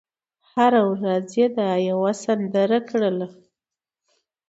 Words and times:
هره 0.51 0.81
ورځ 0.93 1.27
یې 1.39 1.47
دا 1.57 1.71
یوه 1.89 2.11
سندره 2.23 2.79
کړله 2.89 3.27